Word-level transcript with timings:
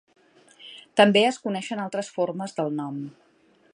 També 1.01 1.21
es 1.27 1.39
coneixen 1.43 1.83
altres 1.83 2.09
formes 2.17 2.57
del 2.61 2.77
nom. 2.81 2.99